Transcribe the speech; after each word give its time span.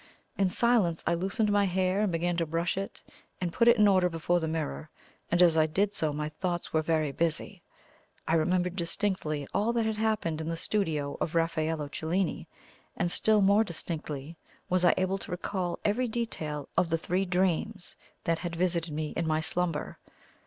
In 0.35 0.49
silence 0.49 1.03
I 1.05 1.13
loosened 1.13 1.51
my 1.51 1.65
hair 1.65 2.01
and 2.01 2.11
began 2.11 2.35
to 2.37 2.45
brush 2.47 2.75
it 2.75 3.03
and 3.39 3.53
put 3.53 3.67
it 3.67 3.77
in 3.77 3.87
order 3.87 4.09
before 4.09 4.39
the 4.39 4.47
mirror, 4.47 4.89
and 5.29 5.43
as 5.43 5.59
I 5.59 5.67
did 5.67 5.93
so 5.93 6.11
my 6.11 6.29
thoughts 6.29 6.73
were 6.73 6.81
very 6.81 7.11
busy. 7.11 7.61
I 8.27 8.33
remembered 8.33 8.75
distinctly 8.75 9.47
all 9.53 9.71
that 9.73 9.85
had 9.85 9.97
happened 9.97 10.41
in 10.41 10.47
the 10.49 10.55
studio 10.55 11.17
of 11.21 11.35
Raffaello 11.35 11.87
Cellini, 11.87 12.47
and 12.97 13.11
still 13.11 13.41
more 13.41 13.63
distinctly 13.63 14.35
was 14.71 14.83
I 14.83 14.95
able 14.97 15.19
to 15.19 15.29
recall 15.29 15.77
every 15.85 16.07
detail 16.07 16.67
of 16.75 16.89
the 16.89 16.97
three 16.97 17.23
dreams 17.25 17.95
that 18.23 18.39
had 18.39 18.55
visited 18.55 18.91
me 18.91 19.13
in 19.15 19.27
my 19.27 19.39
slumber. 19.39 19.99